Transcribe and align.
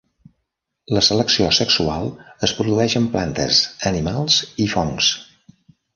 La 0.97 1.03
selecció 1.07 1.49
sexual 1.57 2.09
es 2.49 2.55
produeix 2.61 2.95
en 3.01 3.07
plantes, 3.17 3.61
animals 3.93 4.41
i 4.67 4.71
fongs. 4.77 5.15